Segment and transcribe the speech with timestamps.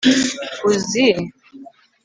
[0.69, 1.03] Uzi